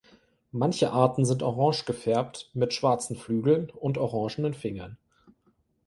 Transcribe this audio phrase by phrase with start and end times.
[0.51, 4.97] Manche Arten sind orange gefärbt, mit schwarzen Flügeln und orangen Fingern.